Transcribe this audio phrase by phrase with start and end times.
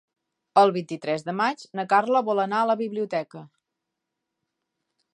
[0.61, 3.45] El vint-i-tres de maig na Carla vol anar a la biblioteca.